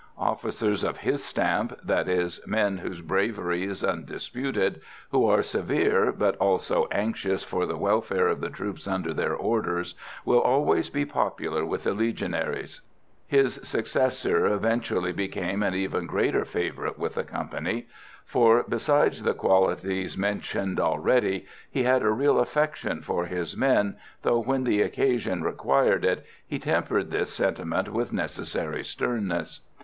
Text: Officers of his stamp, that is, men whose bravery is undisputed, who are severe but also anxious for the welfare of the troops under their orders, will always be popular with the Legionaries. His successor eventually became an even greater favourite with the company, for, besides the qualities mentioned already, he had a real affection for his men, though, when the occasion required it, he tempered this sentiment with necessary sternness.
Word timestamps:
Officers 0.17 0.83
of 0.83 0.97
his 0.97 1.23
stamp, 1.23 1.77
that 1.83 2.07
is, 2.07 2.39
men 2.47 2.77
whose 2.79 3.01
bravery 3.01 3.65
is 3.65 3.83
undisputed, 3.83 4.81
who 5.11 5.27
are 5.27 5.43
severe 5.43 6.11
but 6.11 6.35
also 6.37 6.87
anxious 6.91 7.43
for 7.43 7.67
the 7.67 7.77
welfare 7.77 8.27
of 8.27 8.41
the 8.41 8.49
troops 8.49 8.87
under 8.87 9.13
their 9.13 9.35
orders, 9.35 9.93
will 10.25 10.39
always 10.41 10.89
be 10.89 11.05
popular 11.05 11.63
with 11.63 11.83
the 11.83 11.93
Legionaries. 11.93 12.81
His 13.27 13.59
successor 13.61 14.47
eventually 14.47 15.11
became 15.11 15.61
an 15.61 15.75
even 15.75 16.07
greater 16.07 16.45
favourite 16.45 16.97
with 16.97 17.13
the 17.13 17.23
company, 17.23 17.85
for, 18.25 18.63
besides 18.67 19.21
the 19.21 19.35
qualities 19.35 20.17
mentioned 20.17 20.79
already, 20.79 21.45
he 21.69 21.83
had 21.83 22.01
a 22.01 22.09
real 22.09 22.39
affection 22.39 23.03
for 23.03 23.25
his 23.25 23.55
men, 23.55 23.97
though, 24.23 24.41
when 24.41 24.63
the 24.63 24.81
occasion 24.81 25.43
required 25.43 26.03
it, 26.03 26.25
he 26.47 26.57
tempered 26.57 27.11
this 27.11 27.31
sentiment 27.31 27.89
with 27.89 28.11
necessary 28.11 28.83
sternness. 28.83 29.59